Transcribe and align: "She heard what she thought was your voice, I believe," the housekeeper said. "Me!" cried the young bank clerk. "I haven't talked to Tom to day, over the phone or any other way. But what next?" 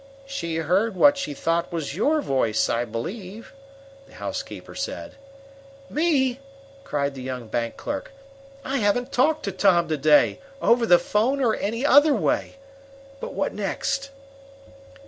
"She 0.25 0.55
heard 0.55 0.95
what 0.95 1.15
she 1.15 1.35
thought 1.35 1.71
was 1.71 1.95
your 1.95 2.21
voice, 2.23 2.69
I 2.69 2.85
believe," 2.85 3.53
the 4.07 4.13
housekeeper 4.15 4.73
said. 4.73 5.11
"Me!" 5.91 6.39
cried 6.83 7.13
the 7.13 7.21
young 7.21 7.47
bank 7.47 7.77
clerk. 7.77 8.11
"I 8.65 8.77
haven't 8.77 9.11
talked 9.11 9.43
to 9.43 9.51
Tom 9.51 9.87
to 9.89 9.97
day, 9.97 10.39
over 10.59 10.87
the 10.87 10.97
phone 10.97 11.39
or 11.39 11.53
any 11.53 11.85
other 11.85 12.15
way. 12.15 12.55
But 13.19 13.35
what 13.35 13.53
next?" 13.53 14.09